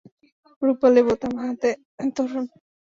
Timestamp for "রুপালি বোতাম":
0.61-1.33